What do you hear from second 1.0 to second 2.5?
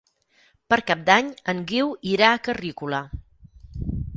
d'Any en Guiu irà a